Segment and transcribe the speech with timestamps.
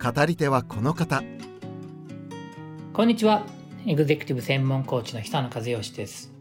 [0.00, 1.24] 語り手はこの方。
[2.92, 3.44] こんにちは。
[3.84, 6.32] エグゼクティブ専門コーチの久野和義です。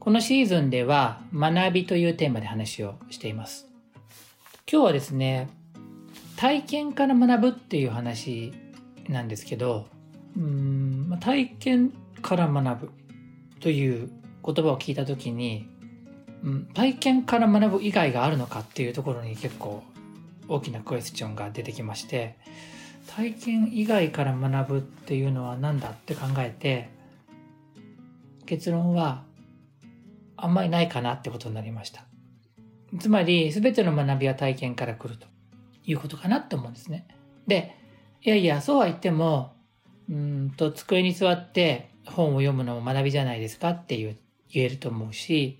[0.00, 3.68] このシーズンでは学びというテーマで話をしています。
[4.68, 5.48] 今日はですね
[6.34, 8.52] 体験から学ぶっていう話
[9.08, 9.86] なんですけど
[10.36, 12.90] うん体験から学ぶ
[13.60, 14.10] という
[14.44, 15.68] 言葉を聞いた時に、
[16.42, 19.84] うん、体験から学ぶ以外があるのかっていうところに結構
[20.48, 22.36] 大きなクエスチョンが出てきまして
[23.06, 26.88] 体験以外から学ぶっていうのは何だって考えて
[28.46, 29.22] 結論は
[30.36, 32.04] あんまりないかなってことになりました。
[33.00, 35.26] つまり全ての学びは体験から来ると
[35.84, 37.06] いうことかなって思うんですね。
[37.46, 37.74] で
[38.22, 39.54] いやいやそうは言っても
[40.08, 44.16] うんと机に座って本を読むのも学びじゃないですかっていう
[44.52, 45.58] 言えると思うし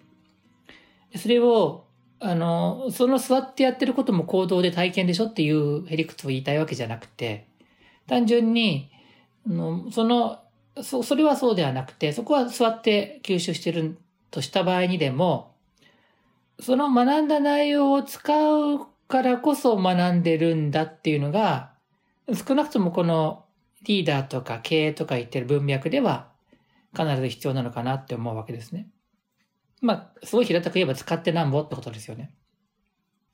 [1.16, 1.85] それを
[2.18, 7.46] あの、その座ってやってることも行動で体験でしょっていうヘリクツを言いたいわけじゃなくて、
[8.06, 8.90] 単純に、
[9.46, 10.40] のその
[10.82, 13.98] そ、それはそうではなくて、そこは座って吸収してる
[14.30, 15.54] とした場合にでも、
[16.60, 21.72] その学んだ内容を使うからこそ学んでるんだっていうのが、
[22.32, 23.44] 少なくともこの
[23.84, 26.28] リーダーとか経営とか言ってる文脈では
[26.94, 28.88] 必ず必要なのかなって思うわけですね。
[29.80, 32.32] まあ、すごい平たく言えば使ってなんぼってことですよね。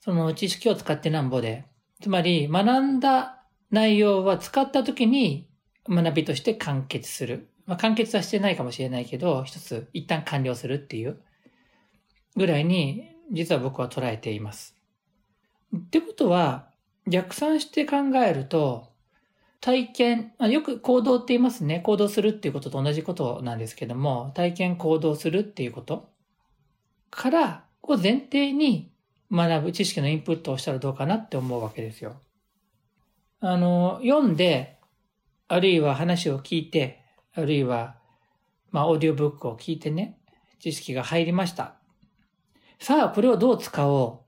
[0.00, 1.64] その知識を使ってなんぼで。
[2.00, 5.48] つまり、学んだ内容は使った時に
[5.88, 7.48] 学びとして完結する。
[7.66, 11.20] まあ、完結はしてないかもしれないけど、一つ一旦完了するっていう
[12.36, 14.76] ぐらいに、実は僕は捉えています。
[15.74, 16.68] ってことは、
[17.06, 18.92] 逆算して考えると、
[19.60, 21.80] 体験、よく行動って言いますね。
[21.80, 26.10] 行動するっていうことと同じことなんですけども、体験行動するっていうこと。
[27.12, 28.90] からを前提に
[29.30, 32.16] 学ぶ知識のインプットをしたらどうかなって思うわけですよ。
[33.40, 34.78] あの、読んで、
[35.46, 37.02] あるいは話を聞いて、
[37.34, 37.96] あるいは、
[38.70, 40.18] まあ、オーディオブックを聞いてね、
[40.58, 41.74] 知識が入りました。
[42.78, 44.22] さあ、これをどう使おうっ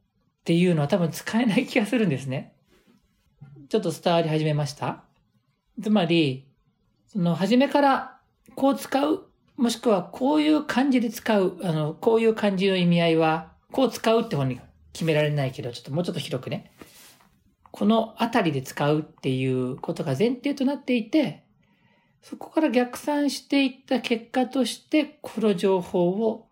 [0.45, 2.55] ていうのは多分使えない気がするんですね。
[3.69, 5.05] ちょっと伝わり始めました
[5.83, 6.47] つまり、
[7.07, 8.19] その、初めから
[8.55, 14.61] こう使うもしくはこういう漢字で使う、あの、こういう漢字の意味合いは、こう使うって本に
[14.93, 16.73] 決められないけど、ちょっともうちょっと広くね。
[17.71, 21.45] このあたりで使うっていうことが前提となっていて、
[22.23, 26.49] そこから逆算していった結果として、この情報を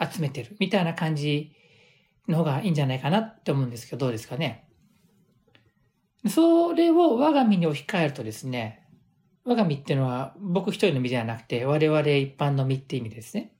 [0.00, 1.52] 集めてるみたいな感じ
[2.28, 4.68] の方がいいんじゃないかなって思うんですけど、どうですかね。
[6.28, 8.85] それを我が身に置き換えるとですね、
[9.46, 13.52] 我が身っていうのは僕一人の身ではなくて我々一般の身って意味ですね。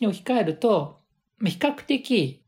[0.00, 1.00] に置き換えると、
[1.40, 2.42] 比較的、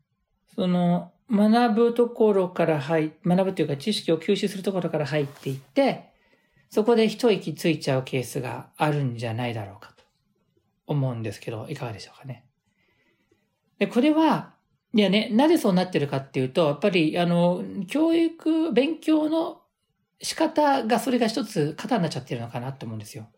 [0.55, 6.11] その学ぶところから入、学ぶというか知識を吸収するところから入っていって、
[6.69, 10.05] そこで一息ついちゃうケースがあるんじゃないだろうかと
[10.87, 12.45] 思うんですけど、いかがでしょうかね。
[13.79, 14.55] で、これは、
[14.95, 19.63] いやね、なぜそうなってるかっていうと、やっぱり、あの、教育、勉強の
[20.21, 23.29] 仕方がそれが一つ型になっちゃってるのかなと思うんですよ。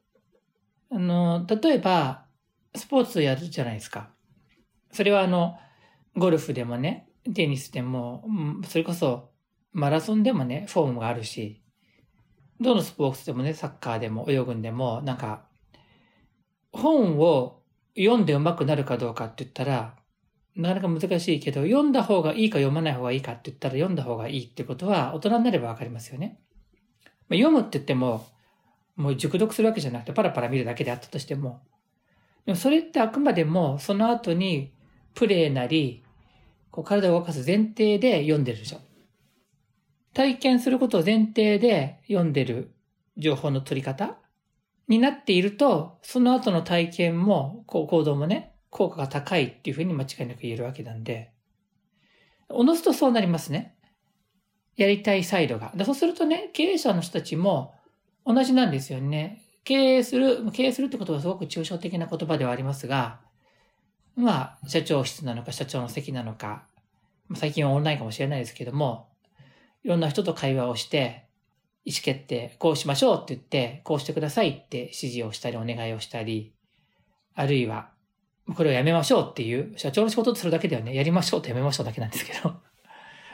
[0.90, 2.24] あの、例えば、
[2.74, 4.10] スポーツやるじゃないですか。
[4.92, 5.58] それはあの、
[6.16, 8.24] ゴルフでもね、テニスでも、
[8.66, 9.30] それこそ
[9.72, 11.62] マラソンでもね、フォームがあるし、
[12.60, 15.44] どのスポーツでもね、サッカーでも泳ぐんでも、なんか、
[16.72, 17.62] 本を
[17.96, 19.96] 読んで上手くなるかどうかって言ったら、
[20.56, 26.40] なかなか難しいけど、読んだ方がいいか読まない方がいいかって言ったら読んだ方がいいってことは大人になればわかりますよね。
[27.30, 28.26] まあ、読むって言っても、
[28.96, 31.62] もう熟読するわけじゃなくてパラパラ見るだけであったとしても、
[32.44, 34.72] でもそれってあくまでもその後に
[35.14, 36.02] プレイなり、
[36.70, 38.80] こう体を動かす前提で読んでるでしょ。
[40.12, 42.72] 体験することを前提で読んでる
[43.16, 44.18] 情報の取り方
[44.88, 51.30] になっていると、その後の体験も、こう行動もね、効果が高いっていうふうに間違いなく言えるわけなんで、
[52.48, 53.76] おのずとそうなりますね。
[54.80, 55.72] やりたいサイドが。
[55.74, 57.74] でそうするとね、経営者の人たちも
[58.24, 59.42] 同じなんですよね。
[59.64, 63.20] 経営する、経営するってことはすごく抽象的な言葉ではありますが、
[64.16, 66.64] まあ、社長室なのか、社長の席なのか、
[67.34, 69.08] 最近はオンラインかもしれないですけども、
[69.84, 71.26] いろんな人と会話をして、
[71.84, 76.54] 意思決定、こうしましょうって言って、こうしてくださいって指示をしたりお願いをしたり、
[77.34, 77.90] あるいは、
[78.56, 82.54] これをやめましょうっていう、社長の仕事とするだけではね、やりましょうとやめましょうだけなんですけど、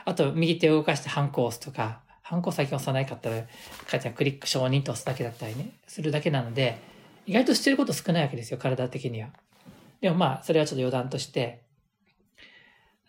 [0.07, 3.43] あと、右手を動かしてハンコを押すとか、ハンコ先押さないかったら、
[3.91, 6.77] かちゃんクリック承認と押すだけだったりね、するだけなので、
[7.25, 9.31] 意外としてること少ないわけですよ、体的には。
[9.99, 11.65] でもまあ、それはちょっと余談として、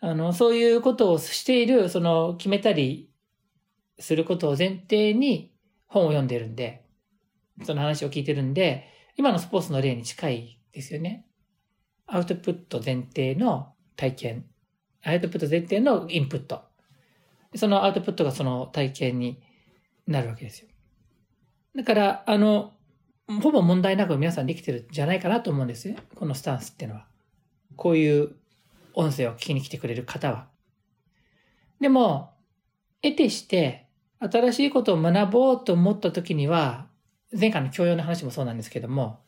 [0.01, 3.09] あの、そういうことをしている、その、決めたり
[3.97, 5.53] することを前提に
[5.87, 6.83] 本を読んでるんで、
[7.63, 11.25] その話を聞いてるんで、今のスポーツの例に近いですよね。
[12.07, 14.45] アウトプット前提の体験。
[15.01, 16.68] アウトプット前提のインプット。
[17.55, 19.41] そのアウトプットがその体験に
[20.07, 20.69] なるわけですよ。
[21.75, 22.73] だから、あの、
[23.41, 25.97] ほぼ問題なく皆さんできてるんじゃないかなと思うんですね。
[26.15, 27.05] このスタンスっていうのは。
[27.75, 28.35] こういう
[28.93, 30.47] 音声を聞きに来てくれる方は。
[31.79, 32.31] でも、
[33.01, 33.87] 得てして、
[34.19, 36.87] 新しいことを学ぼうと思った時には、
[37.31, 39.19] 前回の教養の話もそうなんですけども、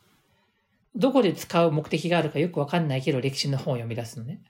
[0.95, 4.41] どこで使う目的があるかよくわかんないけど歴史の本を読み出すのね。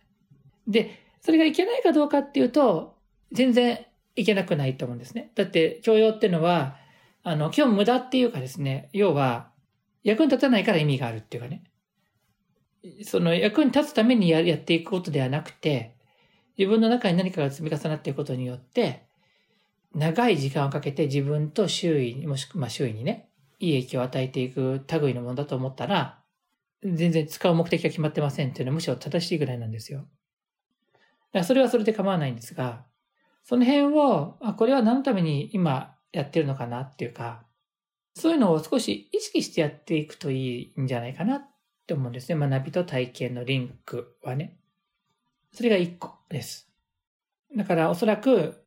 [0.68, 2.96] で、それがいけないかどうかっていうと、
[3.32, 3.86] 全然
[4.16, 5.32] いけなくないと思うんですね。
[5.36, 6.78] だって、教養っていうのは、
[7.24, 9.52] あの、基本無駄っていうかですね、要は、
[10.04, 11.64] 役に立たないから意味があるっていうかね。
[13.04, 15.96] その役に立つためにややっていくことではなくて、
[16.58, 19.04] 自分の中に何かが積み重なっていくことによって、
[19.94, 23.30] 長い時間をかけて自分と周囲に、もしくは周囲にね、
[23.60, 26.22] いい影響を与えていく類のものだと思ったら、
[26.84, 30.00] 全然使う目的が決まってませんっていうのはむしろ正しいぐらいなんですよ。
[30.00, 30.10] だか
[31.40, 32.86] らそれはそれで構わないんですが、
[33.44, 37.44] その辺を、あ、これは何のために今やってるのかなっていうか、
[38.16, 41.46] そういうのを少し意識してやっていくといいんじゃないかなっ
[41.88, 42.48] て思うんですね。
[42.48, 44.58] 学びと体験のリンクはね。
[45.54, 46.70] それが一個です。
[47.56, 48.64] だからおそらく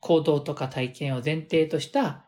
[0.00, 2.24] 行動とか体験を前提とした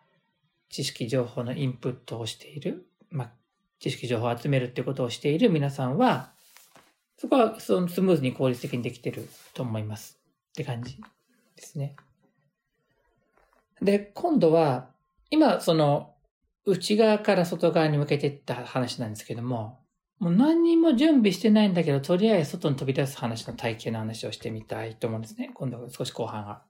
[0.69, 3.31] 知識情報のインプットをしている、まあ、
[3.79, 6.33] 知識情報を集めるっていうことをしている皆さんは、
[7.17, 10.19] そこはそのスムーズに効率的にできてると思います。
[10.51, 11.01] って感じ
[11.65, 11.97] ですね。
[13.83, 14.91] で、今度は、
[15.31, 16.15] 今、その、
[16.67, 19.81] 内側から外側に向けていった話なんですけども、
[20.19, 25.51] もう何にも準備してないんだけど、とりあえず外に飛び出す話の体験の話をしてみたいと思うんですね。
[25.53, 26.63] 今度は少し後半が。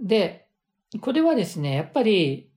[0.00, 0.46] で、
[1.00, 2.50] これはですね、やっぱり、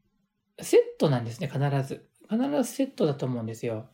[0.61, 2.07] セットなんですね、必ず。
[2.29, 3.87] 必ずセットだと思うんですよ。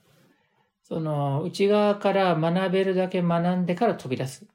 [0.84, 4.48] その、内側から学べるだけ学んでから飛び出す。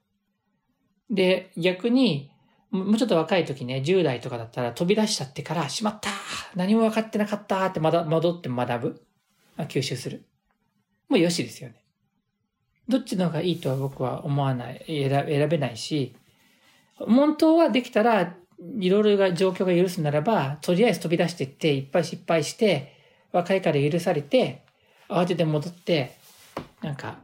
[1.08, 2.30] で、逆に、
[2.70, 6.10] もうちょっと若い時ね、10代とかだったら飛び出しちゃってから、しまった
[6.54, 9.02] 何も分かってなかったってまだ戻って学ぶ。
[9.58, 10.24] 吸収する。
[11.08, 11.84] もうよしですよね。
[12.88, 16.14] どっちの方がいいとは僕は思わない、選べないし、
[16.96, 18.36] 本当はできたら、
[18.78, 22.94] いろいろ状況が許すならば、とりあえず飛び出していって、いっぱい失敗して、
[23.32, 24.64] 若いから許されて、
[25.08, 26.16] 慌てて戻って、
[26.82, 27.18] なんか、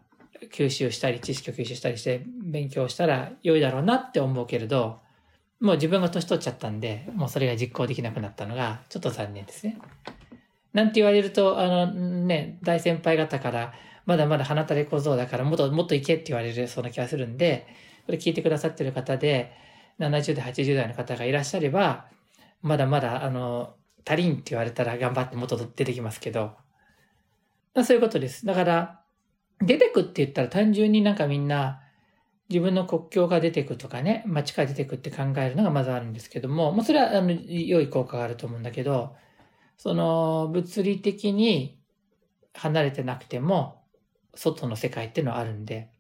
[0.53, 5.01] 吸収したり、知識を吸収したりして、勉強したら良いだろうなって思うけれど、
[5.61, 9.79] もう自分が年取っちゃったんで、もうそれが実行できなくなったのが、ちょっと残念ですね。
[10.73, 13.73] なんて言われると、あのね、大先輩方から、
[14.05, 17.67] まだまだ鼻垂れ小僧だから、もっともっといけって言われるそうな気がするんで、
[18.05, 19.53] これ聞いてくださってる方で、
[19.99, 22.07] 70代、80代の方がいらっしゃれば、
[22.61, 23.75] まだまだ、あの、
[24.07, 26.55] 足りんって言われたら頑張ってもっと出てきますけど、
[27.75, 28.47] まあそういうことです。
[28.47, 29.01] だから、
[29.61, 31.81] 出てくって言ったら単純になんかみんな、
[32.49, 39.17] 自分の国境が出てくとかね、街から出てくって考えるのがまずあるんですけども、もうそれはあの良い効果があると思うんだけど、
[39.77, 41.79] その物理的に
[42.55, 43.83] 離れてなくても、
[44.35, 45.91] 外の世界っていうのはあるんで、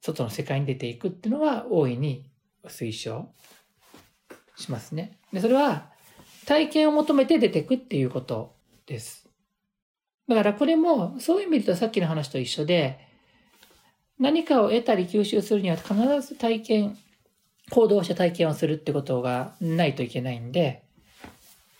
[0.00, 2.30] 外の世界に出ていくっていうのは大いに
[2.66, 3.32] 推奨
[4.56, 5.18] しますね。
[5.32, 5.90] で、それは
[6.46, 9.28] 体験を求めて出てくっていうことです。
[10.28, 13.07] だからこれもそういう意味でとさっきの話と一緒で、
[14.18, 16.98] 何かを得たり吸収するには必ず体験、
[17.70, 20.84] 行動して体験をするってことがないといけないんで、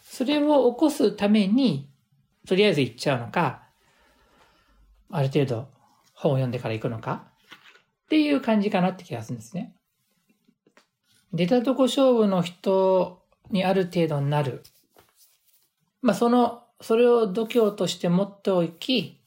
[0.03, 1.89] それを起こすために、
[2.47, 3.63] とりあえず行っちゃうのか、
[5.11, 5.69] ある程度
[6.15, 7.25] 本を読んでから行くのか、
[8.05, 9.75] っていう感じかなって気がするんですね。
[11.33, 14.63] 出たとこ勝負の人にある程度になる。
[16.01, 19.18] まあその、それを度胸として持っておき、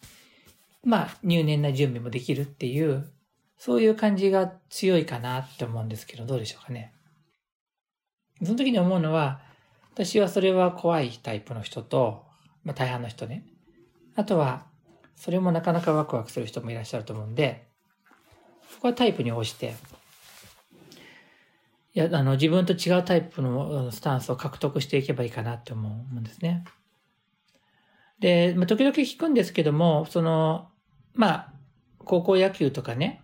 [0.83, 3.11] まあ、入念な準備もできるっていう、
[3.57, 6.93] そういう感じが強いかなって思うんですけど、どうでしょうかね。
[8.43, 9.41] その時に思うのは、
[9.93, 12.25] 私はそれは怖いタイプの人と、
[12.63, 13.45] まあ大半の人ね。
[14.15, 14.65] あとは、
[15.15, 17.67] それもなかなかワクワクする人もいらっしゃると思うんで、
[18.75, 19.75] ここはタイプに応じて、
[21.93, 26.63] いや、あの、自分と違うタイプのスタンスを獲得していけばいいかなって思うんですね。
[28.19, 30.70] で、まあ、時々聞くんですけども、その、
[31.13, 31.53] まあ、
[31.99, 33.21] 高校野球とかね、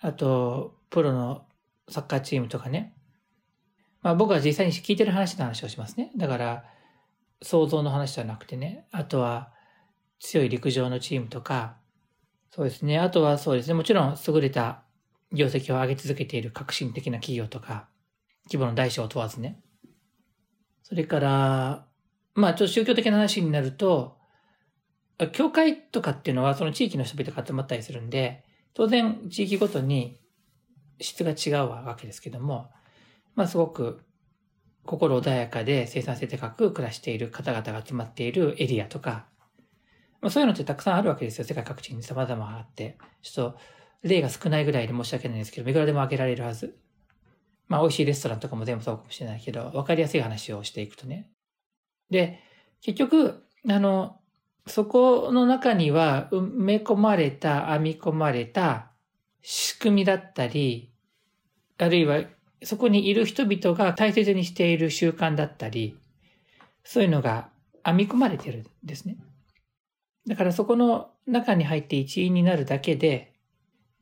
[0.00, 1.44] あと、プロの
[1.88, 2.94] サッカーチームとかね、
[4.02, 6.10] まあ僕は実際に聞いてる話の話をしますね。
[6.16, 6.64] だから、
[7.42, 9.52] 想像の話じゃなくてね、あとは
[10.18, 11.76] 強い陸上のチームとか、
[12.50, 14.82] そうですね、あとはそうですね、もちろん優れた
[15.32, 17.88] 業績を上げ続けている革新的な企業とか、
[18.46, 19.60] 規模の大小を問わずね。
[20.82, 21.86] それから、
[22.34, 24.18] まあちょっと宗教的な話になると、
[25.28, 30.20] 教会とかっていうのはその地域の人々が集まったりするんで、当然地域ごとに
[31.00, 32.70] 質が違うわけですけども、
[33.34, 34.00] まあすごく
[34.84, 39.26] 心穏やかで生産性高く暮らしている方々が集まっているエリアとか、
[40.20, 41.44] まあそういうのってたくさんあるわけですよ。
[41.44, 42.96] 世界各地に様々あって。
[43.22, 43.58] ちょっと
[44.02, 46.78] 例が少ないぐらいで申し訳ないんですけど、いくらでも挙げられるはず。
[47.68, 51.30] まあ、美味しいレストランとかも全部そうかもしれないけど、わかりやすい話をしていくとね。
[52.10, 52.40] で、
[52.82, 54.19] 結局、あの、
[54.66, 58.90] そこの中には埋め込まれた、編み込まれた
[59.42, 60.92] 仕組みだったり、
[61.78, 62.22] あるいは
[62.62, 65.96] そこにいる人々が大切にしている習慣だったり、
[66.84, 67.48] そういうのが
[67.84, 69.16] 編み込まれてるんですね。
[70.26, 73.32] だからそこの中に入って一員になるだけで、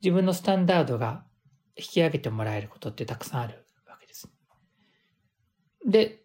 [0.01, 1.23] 自分のスタンダードが
[1.77, 4.29] 引き上げてもらえることってたくさんあるわけです。
[5.85, 6.23] で、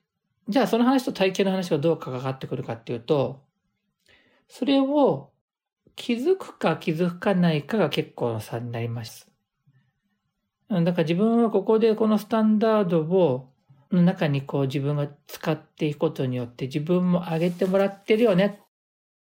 [0.49, 3.45] じゃあその話と体験の話がどう関わってくるかっていうと、
[4.49, 5.31] それを
[5.97, 9.31] 気づくか気づかないかが結構の差になります。
[10.69, 13.53] だから自分はここでこのスタンダードを
[13.93, 18.61] の中にこう自分が使っていくことによって自分も上げてもらってるよね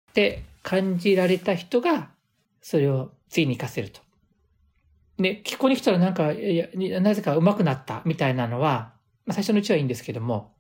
[0.10, 2.10] って感じられた人が
[2.62, 4.02] それを次に活かせると。
[5.18, 6.68] で、ここに来たらなんか、いや
[7.02, 8.94] なぜか上手くなったみたいなのは、
[9.26, 10.56] まあ、最初のうちはいいんですけども、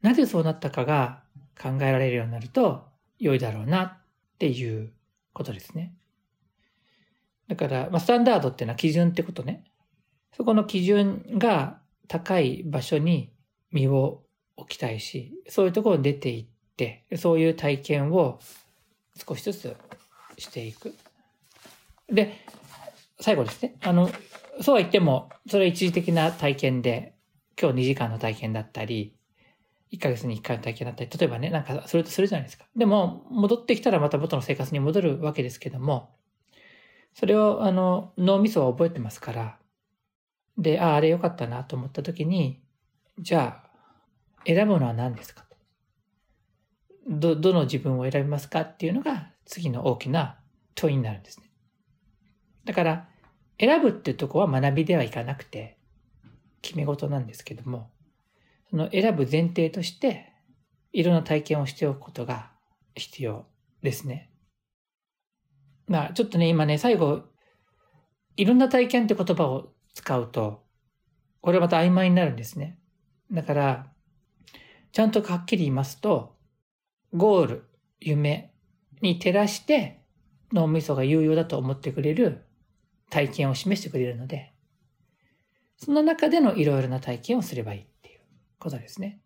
[0.00, 1.22] なぜそうなったかが
[1.60, 2.84] 考えられるようになると
[3.24, 3.92] 良いだろうなっ
[4.38, 4.92] ていう
[5.32, 5.94] ことですね。
[7.48, 9.64] だから、まあ、スタンダードっていうのは基準ってことね。
[10.36, 13.32] そこの基準が高い場所に
[13.72, 14.24] 身を
[14.56, 18.40] 置きたいし、そういうところに出ていって、そういう体験を
[19.26, 19.76] 少しずつ
[20.36, 20.94] していく。
[22.08, 22.36] で、
[23.20, 23.76] 最後ですね。
[23.82, 24.10] あの、
[24.60, 27.14] そうは言っても、それは一時的な体験で、
[27.58, 29.13] 今日2時間の体験だったり、
[29.90, 32.66] 1ヶ月に1回の体験だったり、例えばね、なんかそれとするじゃないですか。
[32.76, 36.16] でも、戻ってきたらまた元の生活に戻るわけですけども、
[37.14, 39.58] それを、あの、脳みそは覚えてますから、
[40.58, 42.62] で、ああ、あれ良かったなと思った時に、
[43.18, 43.70] じゃあ、
[44.46, 45.44] 選ぶのは何ですか？
[47.08, 50.38] ど、どの自分を選びますかっていうのが次の大きな
[50.74, 51.50] 問いになるんですね。
[52.64, 53.08] だから、
[53.58, 55.78] 選ぶっていうとこは学びではいかなくて、
[56.62, 57.90] 決め事なんですけども、
[58.74, 60.32] その選ぶ前提として、
[60.92, 62.50] いろんな体験をしておくことが
[62.96, 63.46] 必要
[63.82, 64.32] ですね。
[65.86, 67.22] まあ、ちょっとね、今ね、最後、
[68.36, 70.64] いろんな体験って言葉を使うと、
[71.40, 72.76] これまた曖昧になるんですね。
[73.30, 73.92] だから、
[74.90, 76.34] ちゃんとはっきり言いますと、
[77.12, 77.64] ゴール、
[78.00, 78.52] 夢
[79.02, 80.02] に照らして
[80.52, 82.44] 脳みそが有用だと思ってくれる
[83.08, 84.52] 体験を示してくれるので、
[85.76, 87.93] その中でのいろいろな体験をすればいい
[88.64, 89.20] ことですね。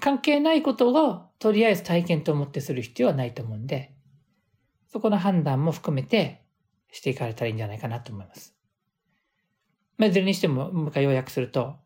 [0.00, 3.94] 関係ないことをとりあえず体験と思ってする必要はないと思うんで、
[4.88, 6.44] そこの判断も含めて
[6.92, 8.54] していかれたらいいんじゃないかなと思います。
[9.96, 11.76] まあ、いずれにしても、もう一回要約すると、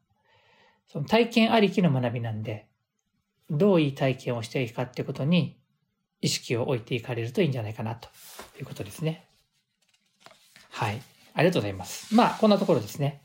[0.88, 2.66] その体験ありきの学びなんで、
[3.48, 5.56] どういい体験をしていくかっていうことに
[6.20, 8.08] 意識を置いていかれるといいんじゃないかなと
[8.58, 9.28] いうことですね。
[10.70, 11.00] はい。
[11.34, 12.14] ありがとうございます。
[12.14, 13.22] まあ、こんなところですね。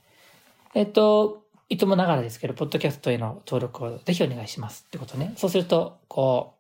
[0.76, 5.32] えっと、いつもながらですけど、ポッドキャストへの登録をぜひお願いしますってことね。
[5.38, 6.56] そうすると、こ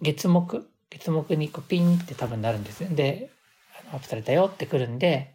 [0.00, 2.90] う、月目月目にこうピンって多分なるんですね。
[2.90, 3.30] で、
[3.92, 5.34] アップされたよってくるんで、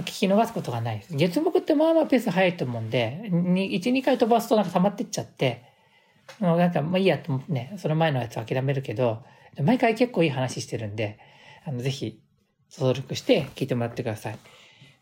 [0.00, 1.16] 聞き逃すことがないです。
[1.16, 5.64] 月目ってまあまあペース早いと思うんで、1、2回飛ばすとなんか溜まってっちゃって、
[6.38, 9.24] もうなんかまあいいやと思ってね、その前のやつ諦めるけど、
[9.62, 11.18] 毎回結構いい話してるんで、
[11.64, 12.20] あの、ぜひ
[12.70, 14.38] 登録して聞いてもらってください。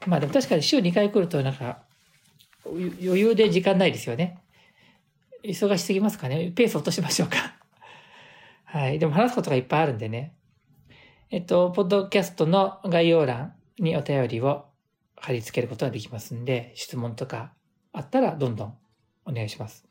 [0.07, 1.89] まあでも確かに週2回来るとなんか
[2.71, 4.39] 余裕で時間ないですよね。
[5.43, 6.53] 忙しすぎますかね。
[6.55, 7.55] ペース落としましょうか。
[8.65, 8.99] はい。
[8.99, 10.35] でも話すことがいっぱいあるんでね。
[11.31, 14.67] えっと、ポッドキャストの概要欄にお便りを
[15.17, 17.53] 貼り付けることができますんで、質問とか
[17.93, 18.79] あったらどんどん
[19.25, 19.87] お願いします。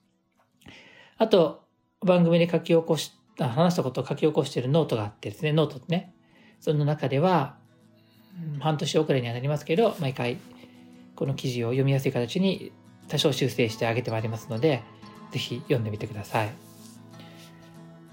[1.18, 1.64] あと、
[2.02, 6.14] 番組で書き起こし、話したことを書き起こしているノートがあってですね、ノートってね。
[6.60, 7.58] その中では、
[8.60, 10.38] 半年遅れにはなりますけど、毎回
[11.20, 12.72] この記事を読みやすい形に
[13.10, 14.84] 多少修正してあげてまいりますので、
[15.34, 16.50] ぜひ読んでみてください。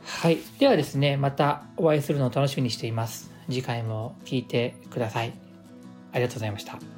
[0.05, 0.39] はい。
[0.59, 3.31] ではですね、またお会いするのを楽しみにしています。
[3.49, 5.33] 次回も聞いてください。
[6.11, 6.96] ありがとうございました。